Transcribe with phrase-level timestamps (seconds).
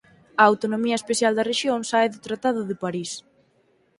[0.41, 3.11] A autonomía especial da rexión sae do Tratado de París.